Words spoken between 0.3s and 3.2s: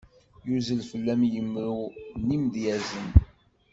Yuzzel fell-am yimru n yimedyazen.